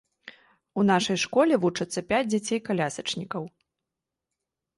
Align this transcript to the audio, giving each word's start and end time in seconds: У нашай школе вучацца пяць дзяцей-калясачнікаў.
У 0.79 0.85
нашай 0.91 1.19
школе 1.23 1.53
вучацца 1.65 1.99
пяць 2.13 2.25
дзяцей-калясачнікаў. 2.31 3.43